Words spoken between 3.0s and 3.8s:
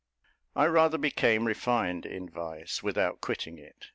quitting